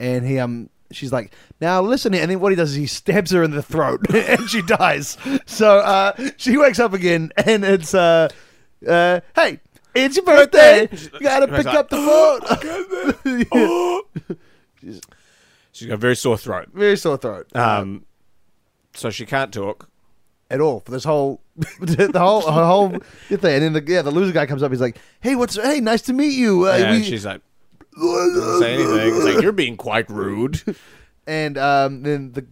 [0.00, 3.30] And he um, she's like, "Now listen," and then what he does is he stabs
[3.30, 5.16] her in the throat, and she dies.
[5.46, 8.28] So uh, she wakes up again, and it's uh,
[8.88, 9.60] uh, hey.
[9.92, 10.88] It's your birthday.
[10.92, 11.96] You gotta pick like, up the
[13.52, 14.02] phone.
[15.72, 16.68] She's got a very sore throat.
[16.72, 17.48] Very sore throat.
[17.56, 18.04] Um,
[18.94, 19.88] so she can't talk.
[20.48, 21.40] at all for this whole
[21.80, 22.90] the whole whole
[23.28, 23.54] thing.
[23.54, 24.70] And then the yeah the loser guy comes up.
[24.70, 27.40] He's like, "Hey, what's hey, nice to meet you." Uh, and we- she's like,
[28.00, 29.14] doesn't say anything.
[29.16, 30.62] It's like, you're being quite rude.
[31.26, 32.46] and um, then the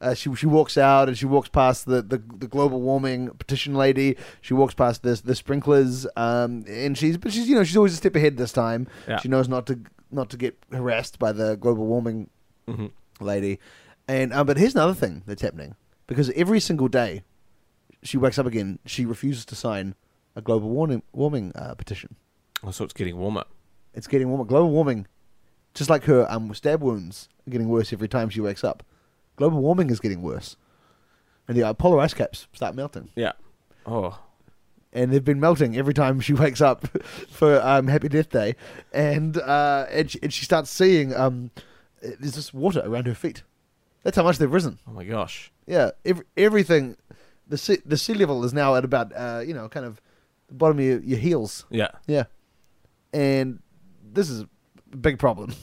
[0.00, 3.74] uh, she she walks out and she walks past the, the, the global warming petition
[3.74, 4.16] lady.
[4.40, 7.94] She walks past this the sprinklers, um, and she's but she's you know she's always
[7.94, 8.86] a step ahead this time.
[9.08, 9.18] Yeah.
[9.18, 9.80] She knows not to
[10.10, 12.30] not to get harassed by the global warming
[12.68, 13.24] Mm-hmm.
[13.24, 13.58] lady.
[14.06, 15.74] And um, but here's another thing that's happening
[16.06, 17.22] because every single day
[18.02, 19.94] she wakes up again, she refuses to sign
[20.36, 22.14] a global warming warming uh, petition.
[22.62, 23.44] Oh, so it's getting warmer.
[23.94, 24.44] It's getting warmer.
[24.44, 25.06] Global warming,
[25.74, 28.82] just like her um, stab wounds, are getting worse every time she wakes up.
[29.36, 30.56] Global warming is getting worse,
[31.46, 33.10] and the uh, polar ice caps start melting.
[33.14, 33.32] Yeah.
[33.86, 34.18] Oh.
[34.92, 36.86] and they've been melting every time she wakes up
[37.28, 38.54] for um, Happy Death Day,
[38.92, 41.50] and uh, and, she, and she starts seeing um,
[42.00, 43.42] there's this water around her feet.
[44.02, 44.78] That's how much they've risen.
[44.86, 45.50] Oh my gosh.
[45.66, 46.96] Yeah, every, everything.
[47.46, 50.00] The sea, the sea level is now at about uh, you know kind of
[50.48, 51.64] the bottom of your, your heels.
[51.70, 51.88] Yeah.
[52.06, 52.24] Yeah,
[53.12, 53.60] and
[54.18, 54.42] this is
[54.92, 55.54] a big problem.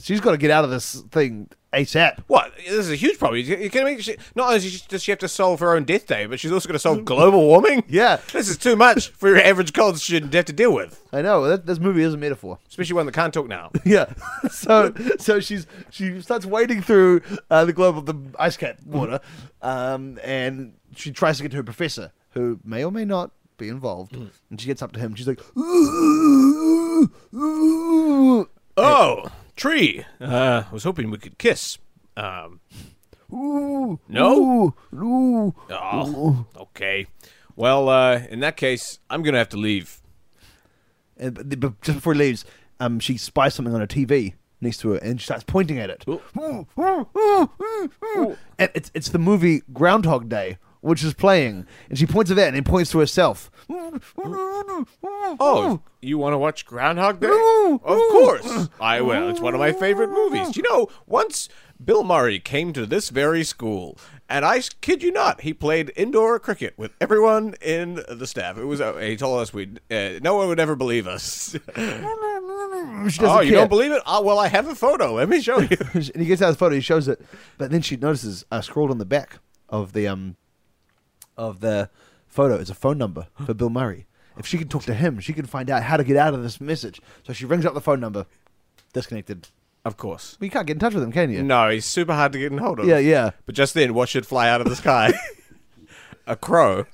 [0.00, 2.22] She's got to get out of this thing ASAP.
[2.26, 2.54] What?
[2.56, 3.40] This is a huge problem.
[3.40, 4.00] You, you kidding me?
[4.00, 6.68] She, not only does she have to solve her own death day, but she's also
[6.68, 7.82] going to solve global warming.
[7.94, 8.18] Yeah.
[8.32, 11.22] This is too much for your average college student to have to deal with, I
[11.22, 12.58] know that this movie is a metaphor.
[12.68, 13.70] especially one that can't talk now.
[13.84, 14.12] Yeah.
[14.50, 19.20] So so she's she starts wading through uh, the globe of the ice cap water,
[19.62, 23.68] um, and she tries to get to her professor, who may or may not be
[23.68, 24.14] involved.
[24.50, 25.14] And she gets up to him.
[25.14, 30.04] She's like, "Ooh, ooh, Oh, tree.
[30.20, 31.78] Uh, I was hoping we could kiss.
[32.16, 32.60] Um,
[33.32, 34.74] ooh, No?
[34.94, 37.06] ooh." oh, okay.
[37.56, 40.00] Well, uh, in that case, I'm to have to leave.
[41.16, 42.44] And but, but just before he leaves,
[42.80, 45.90] um, she spies something on a TV next to her, and she starts pointing at
[45.90, 46.04] it.
[48.58, 52.48] And it's it's the movie Groundhog Day, which is playing, and she points at that
[52.48, 53.50] and then points to herself.
[55.40, 57.28] Oh, you want to watch Groundhog Day?
[57.28, 58.68] Of course.
[58.78, 59.30] I will.
[59.30, 60.58] It's one of my favorite movies.
[60.58, 61.48] You know, once
[61.82, 63.96] Bill Murray came to this very school,
[64.28, 68.58] and I kid you not, he played indoor cricket with everyone in the staff.
[68.58, 68.82] It was.
[68.82, 69.70] Uh, he told us we.
[69.90, 71.56] Uh, no one would ever believe us.
[73.20, 73.60] Oh, you care.
[73.60, 74.02] don't believe it?
[74.06, 75.14] Oh, well, I have a photo.
[75.14, 75.76] Let me show you.
[75.94, 77.20] and he gets out the photo, he shows it,
[77.58, 80.36] but then she notices uh, scrawled on the back of the um
[81.36, 81.90] of the
[82.26, 84.06] photo is a phone number for Bill Murray.
[84.36, 86.42] If she can talk to him, she can find out how to get out of
[86.42, 87.00] this message.
[87.22, 88.26] So she rings up the phone number,
[88.92, 89.48] disconnected.
[89.84, 90.36] of course.
[90.38, 91.42] But you can't get in touch with him, can you?
[91.42, 92.86] No, he's super hard to get in hold of.
[92.86, 93.30] Yeah, yeah.
[93.46, 95.12] But just then, what should fly out of the sky?
[96.26, 96.86] a crow.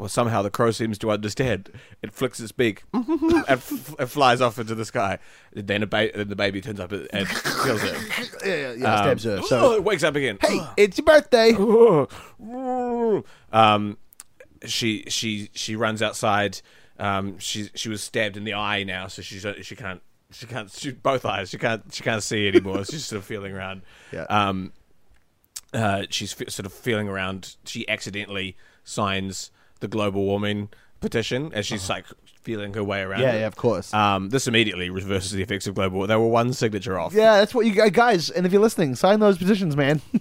[0.00, 1.68] Well, somehow the crow seems to understand.
[2.00, 5.18] It flicks its beak and f- it flies off into the sky.
[5.52, 8.30] Then, a ba- then the baby turns up and kills it.
[8.46, 9.38] Yeah, yeah, yeah stabs her.
[9.42, 10.38] Oh, So it wakes up again.
[10.40, 11.52] hey, it's your birthday.
[13.52, 13.98] um,
[14.64, 16.62] she she she runs outside.
[16.98, 20.70] Um, she she was stabbed in the eye now, so she's she can't she can't
[20.70, 21.50] she, both eyes.
[21.50, 22.86] She can't she can't see anymore.
[22.86, 23.82] she's sort of feeling around.
[24.12, 24.22] Yeah.
[24.30, 24.72] Um,
[25.74, 27.56] uh, she's fe- sort of feeling around.
[27.66, 29.50] She accidentally signs
[29.80, 30.68] the global warming
[31.00, 32.04] petition as she's like
[32.42, 33.22] feeling her way around.
[33.22, 33.30] Uh-huh.
[33.30, 33.40] Yeah, it.
[33.40, 33.92] yeah, of course.
[33.92, 36.06] Um, this immediately reverses the effects of global.
[36.06, 37.12] They were one signature off.
[37.12, 38.30] Yeah, that's what you guys-.
[38.30, 40.00] And if you're listening, sign those petitions, man.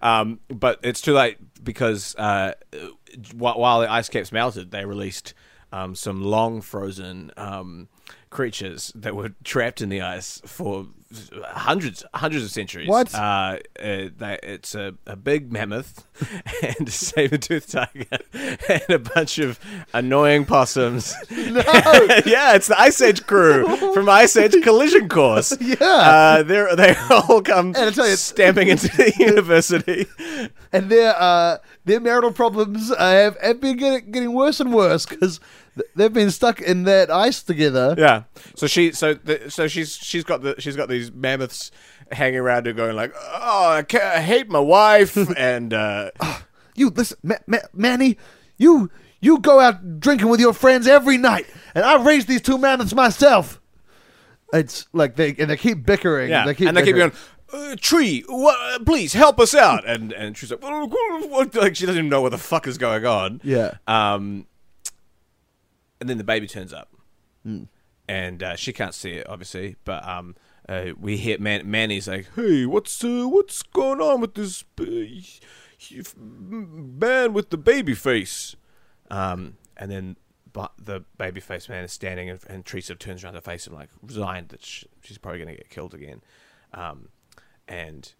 [0.00, 2.54] Um, but it's too late because uh,
[3.36, 5.34] while, while the ice caps melted, they released
[5.72, 7.88] um, some long frozen um,
[8.30, 10.86] creatures that were trapped in the ice for
[11.44, 12.88] hundreds hundreds of centuries.
[12.88, 13.14] What?
[13.14, 16.06] Uh, uh, they, it's a, a big mammoth
[16.78, 19.60] and a saber-toothed tiger and a bunch of
[19.92, 21.14] annoying possums.
[21.52, 21.60] No.
[22.24, 25.54] yeah, it's the Ice Age crew from Ice Age Collision Course.
[25.60, 25.76] Yeah.
[25.80, 30.06] Uh, they're, they all come And I tell you- stamping into the university.
[30.72, 35.04] and their uh, their marital problems uh, have, have been getting, getting worse and worse
[35.04, 35.40] because
[35.96, 37.94] they've been stuck in that ice together.
[37.98, 38.24] Yeah.
[38.54, 41.70] So she, so the, so she's she's got the she's got these mammoths
[42.10, 46.10] hanging around her, going like, "Oh, I, ca I hate my wife," and uh,
[46.74, 48.18] You listen, Ma- Ma- Manny.
[48.58, 52.58] You you go out drinking with your friends every night, and I raised these two
[52.58, 53.60] mammoths myself.
[54.52, 56.30] It's like they and they keep bickering.
[56.30, 57.12] yeah, they keep and they keep going.
[57.54, 60.62] Uh, tree, wha- please help us out, and and she's like,
[61.54, 63.40] like she doesn't even know what the fuck is going on.
[63.44, 63.74] Yeah.
[63.86, 64.46] Um,
[66.02, 66.90] and then the baby turns up,
[67.44, 67.64] Hmm.
[68.08, 69.76] and uh, she can't see it, obviously.
[69.84, 70.36] But um,
[70.68, 74.64] uh, we hear Man- Manny's like, "Hey, what's uh, what's going on with this
[76.16, 78.56] man with the baby face?"
[79.10, 80.16] Um, and then
[80.52, 83.74] but the baby face man is standing, and, and Teresa turns around to face him,
[83.74, 86.20] like resigned that sh- she's probably going to get killed again.
[86.74, 87.08] Um,
[87.68, 88.12] and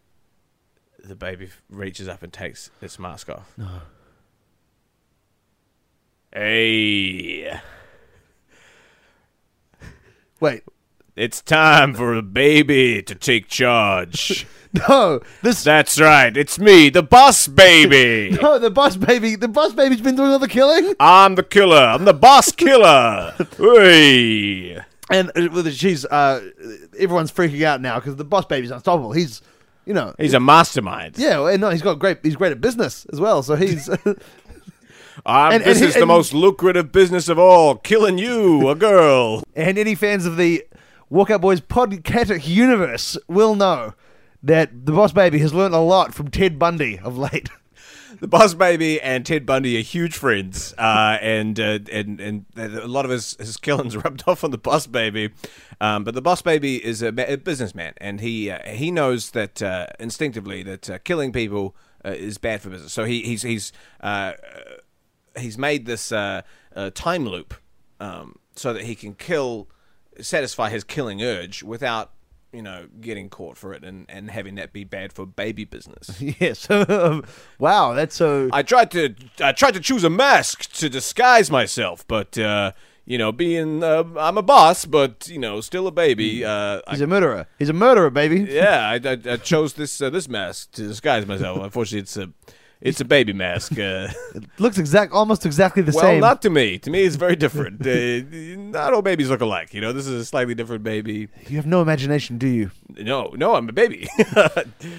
[1.02, 3.52] the baby reaches up and takes its mask off.
[3.58, 3.68] No.
[6.34, 7.60] Hey,
[10.40, 10.62] Wait,
[11.14, 14.46] it's time for the baby to take charge.
[14.88, 18.36] no, this That's right, it's me, the boss baby.
[18.42, 19.36] no, the boss baby.
[19.36, 20.94] The boss baby's been doing all the killing.
[20.98, 21.76] I'm the killer.
[21.76, 23.34] I'm the boss killer.
[23.58, 24.80] hey.
[25.10, 26.40] and uh, she's uh,
[26.98, 29.12] everyone's freaking out now because the boss baby's unstoppable.
[29.12, 29.42] He's,
[29.84, 31.18] you know, He's a mastermind.
[31.18, 32.18] yeah, well, and no, he's got great.
[32.22, 33.42] He's great at business as well.
[33.42, 33.88] So he's
[35.26, 39.42] Ah, And- this and is the most lucrative business of all, killing you, a girl.
[39.56, 40.64] and any fans of the
[41.10, 43.94] Walkout Boys podcatic universe will know
[44.42, 47.48] that the boss baby has learned a lot from Ted Bundy of late.
[48.20, 52.86] The Boss Baby and Ted Bundy are huge friends, uh, and, uh, and and a
[52.86, 55.30] lot of his, his killings rubbed off on the Boss Baby.
[55.80, 59.60] Um, but the Boss Baby is a, a businessman, and he uh, he knows that
[59.62, 62.92] uh, instinctively that uh, killing people uh, is bad for business.
[62.92, 63.72] So he, he's he's
[64.02, 64.34] uh,
[65.38, 66.42] he's made this uh,
[66.74, 67.54] uh, time loop
[68.00, 69.68] um, so that he can kill,
[70.20, 72.12] satisfy his killing urge without
[72.52, 76.20] you know getting caught for it and, and having that be bad for baby business.
[76.40, 76.68] yes.
[77.58, 78.50] wow, that's so.
[78.52, 82.72] I tried to I tried to choose a mask to disguise myself, but uh,
[83.04, 86.44] you know, being uh, I'm a boss, but you know, still a baby.
[86.44, 87.46] Uh, he's a murderer.
[87.58, 88.40] He's a murderer, baby.
[88.52, 91.58] yeah, I, I, I chose this uh, this mask to disguise myself.
[91.62, 92.32] Unfortunately, it's a
[92.82, 93.78] it's a baby mask.
[93.78, 94.08] Uh,
[94.58, 96.20] Looks exact, almost exactly the well, same.
[96.20, 96.78] Well, not to me.
[96.80, 97.86] To me, it's very different.
[97.86, 99.72] uh, not all babies look alike.
[99.72, 101.28] You know, this is a slightly different baby.
[101.48, 102.72] you have no imagination, do you?
[102.98, 104.08] No, no, I'm a baby.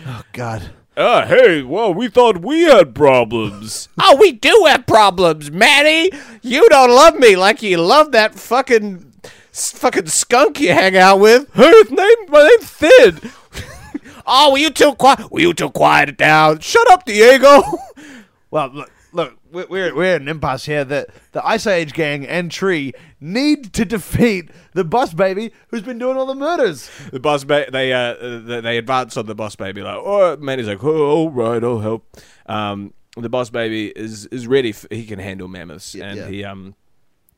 [0.05, 0.71] Oh God.
[0.95, 3.89] Ah, hey, well, we thought we had problems.
[3.99, 6.11] oh, we do have problems, Manny.
[6.41, 9.11] You don't love me like you love that fucking
[9.51, 11.51] fucking skunk you hang out with.
[11.53, 13.31] Hey, his name, my name's Thid.
[14.25, 15.31] Oh, will you two quiet?
[15.31, 16.59] Will you two quiet down?
[16.59, 17.63] Shut up, Diego.
[18.53, 20.85] Well, look, look, we're we're, we're at an impasse here.
[20.85, 25.97] That the Ice Age gang and Tree need to defeat the boss baby who's been
[25.97, 26.87] doing all the murders.
[27.11, 30.67] the boss, Baby, they uh, they, they advance on the boss baby like, oh, Manny's
[30.67, 32.15] like, oh, all right, I'll help.
[32.45, 34.71] Um, the boss baby is is ready.
[34.71, 36.27] For, he can handle mammoths, and yeah.
[36.27, 36.75] he um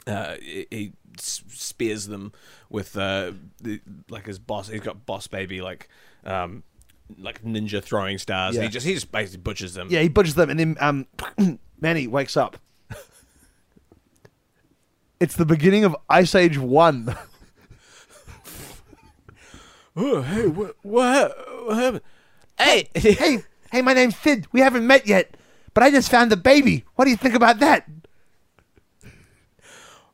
[0.08, 2.34] uh he, he spears them
[2.70, 4.68] with uh the, like his boss.
[4.68, 5.88] He's got boss baby like
[6.26, 6.64] um
[7.20, 8.56] like ninja throwing stars.
[8.56, 9.88] And he just he just basically butchers them.
[9.90, 11.08] Yeah, he butchers them, and then um,
[11.80, 12.58] Manny wakes up.
[15.20, 17.16] It's the beginning of Ice Age One.
[19.98, 22.02] Oh, hey, what what, what happened?
[22.60, 23.40] Hey, hey,
[23.72, 24.46] hey, my name's Sid.
[24.52, 25.38] We haven't met yet,
[25.74, 26.84] but I just found the baby.
[26.96, 27.88] What do you think about that?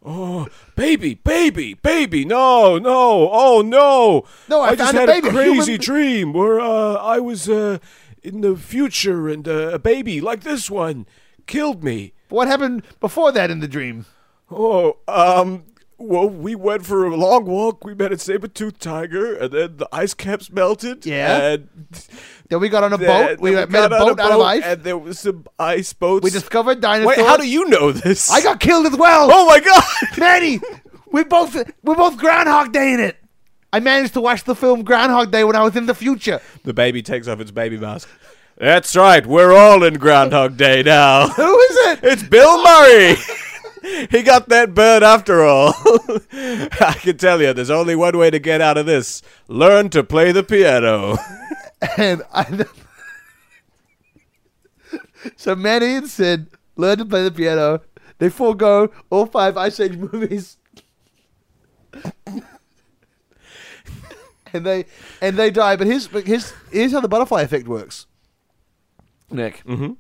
[0.03, 2.25] Oh, baby, baby, baby!
[2.25, 4.25] No, no, oh no!
[4.49, 7.47] No, I just found a had baby, a a crazy dream where uh, I was
[7.47, 7.77] uh,
[8.23, 11.05] in the future and uh, a baby like this one
[11.45, 12.13] killed me.
[12.29, 14.05] What happened before that in the dream?
[14.49, 15.65] Oh, um,
[16.01, 17.83] well, we went for a long walk.
[17.85, 21.05] We met a saber-toothed tiger, and then the ice caps melted.
[21.05, 21.41] Yeah.
[21.53, 21.69] and
[22.49, 23.39] Then we got on a then- boat.
[23.39, 24.63] We then made a got on boat out of ice.
[24.63, 26.23] and there was some ice boats.
[26.23, 27.17] We discovered dinosaurs.
[27.17, 28.29] Wait, how do you know this?
[28.31, 29.29] I got killed as well.
[29.31, 29.83] Oh my god!
[30.17, 30.59] Manny,
[31.11, 33.17] we both we're both Groundhog Day in it.
[33.73, 36.41] I managed to watch the film Groundhog Day when I was in the future.
[36.63, 38.09] The baby takes off its baby mask.
[38.57, 39.25] That's right.
[39.25, 41.29] We're all in Groundhog Day now.
[41.29, 41.99] Who is it?
[42.03, 43.15] It's Bill Murray.
[43.81, 45.73] he got that bird after all.
[46.33, 50.03] I can tell you, there's only one way to get out of this: learn to
[50.03, 51.17] play the piano.
[51.97, 52.65] And I.
[55.35, 57.81] so Manny and Sid learn to play the piano.
[58.19, 60.57] They forego all five Ice Age movies.
[64.53, 64.85] and they
[65.21, 65.75] and they die.
[65.75, 68.05] But here's but here's here's how the butterfly effect works.
[69.31, 69.63] Nick.
[69.65, 69.93] Mm-hmm.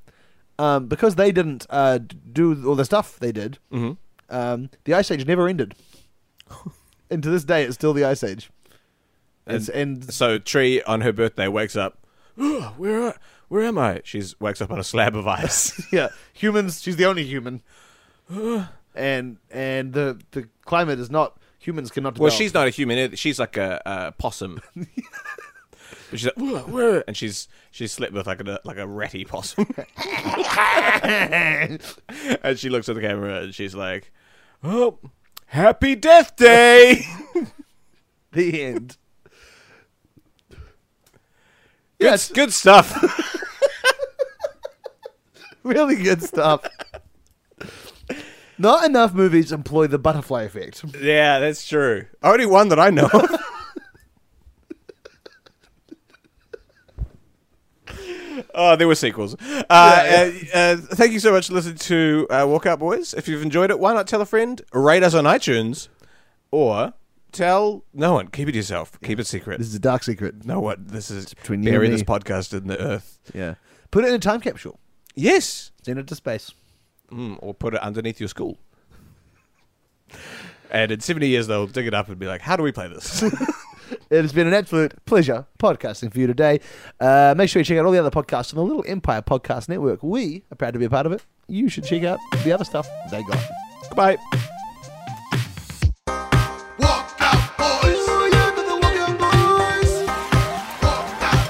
[0.61, 1.99] Um, because they didn't uh,
[2.33, 3.93] do all the stuff they did, Mm-hmm.
[4.35, 5.73] um, the Ice Age never ended.
[7.09, 8.51] and to this day, it's still the Ice Age.
[9.47, 12.05] It's, and So Tree on her birthday wakes up.
[12.37, 13.15] "Oh, where are,
[13.47, 14.01] where am I?
[14.03, 15.81] She's wakes up on a slab of ice.
[15.91, 16.81] yeah, humans.
[16.81, 17.61] She's the only human.
[18.95, 22.19] and and the the climate is not humans cannot.
[22.19, 22.97] Well, she's not a human.
[22.99, 23.15] either.
[23.15, 24.61] She's like a, a possum.
[26.11, 29.23] But she's like, "Whoa, whoa," and she's she's slipped with like a like a ratty
[29.25, 29.73] possum.
[31.03, 34.11] and she looks at the camera and she's like,
[34.63, 34.99] "Oh,
[35.47, 37.01] happy Death Day!"
[38.33, 38.97] the end.
[41.97, 42.93] yeah, it's good stuff.
[45.63, 46.65] Really good stuff.
[48.57, 50.83] Not enough movies employ the butterfly effect.
[50.99, 52.07] yeah, that's true.
[52.23, 53.07] Only one that I know.
[53.13, 53.29] of.
[58.53, 59.35] Oh, there were sequels.
[59.39, 63.13] Uh, uh, uh, thank you so much for listening to uh, Walkout Boys.
[63.13, 64.61] If you've enjoyed it, why not tell a friend?
[64.73, 65.87] Rate us on iTunes,
[66.51, 66.93] or
[67.31, 68.27] tell no one.
[68.27, 68.99] Keep it to yourself.
[69.03, 69.57] Keep it secret.
[69.59, 70.45] This is a dark secret.
[70.45, 70.85] no one.
[70.87, 73.19] This is between you and bury this podcast in the earth.
[73.33, 73.55] Yeah.
[73.91, 74.79] Put it in a time capsule.
[75.15, 76.53] Yes, Send it to space.
[77.11, 78.57] mm, or put it underneath your school.
[80.73, 82.87] And in 70 years, they'll dig it up and be like, how do we play
[82.87, 83.21] this?
[84.11, 86.59] It has been an absolute pleasure podcasting for you today.
[86.99, 89.69] Uh, make sure you check out all the other podcasts on the Little Empire Podcast
[89.69, 90.03] Network.
[90.03, 91.23] We are proud to be a part of it.
[91.47, 93.39] You should check out the other stuff they got.
[93.87, 94.17] Goodbye.
[96.77, 98.05] Walk out, boys.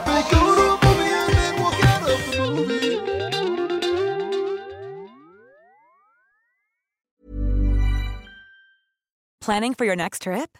[0.05, 2.99] They go to a movie and then walk out of the movie.
[9.41, 10.59] Planning for your next trip?